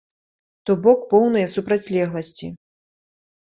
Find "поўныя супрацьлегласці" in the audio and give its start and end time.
1.11-2.51